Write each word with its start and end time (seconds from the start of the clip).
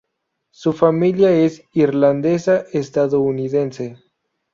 Su 0.49 0.73
familia 0.73 1.29
es 1.31 1.61
irlandesa-estadounidense. 1.73 3.97